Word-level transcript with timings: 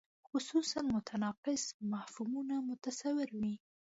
خصوصاً 0.29 0.79
متناقض 0.95 1.63
مفهومونه 1.93 2.55
متصور 2.69 3.27
وي. 3.39 3.53